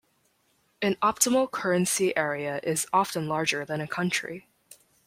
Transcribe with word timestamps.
An 0.81 0.95
optimal 0.95 1.51
currency 1.51 2.17
area 2.17 2.59
is 2.63 2.87
often 2.91 3.27
larger 3.27 3.65
than 3.65 3.81
a 3.81 3.87
country. 3.87 4.47